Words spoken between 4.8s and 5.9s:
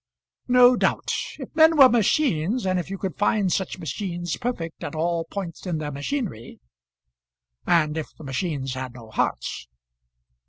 at all points in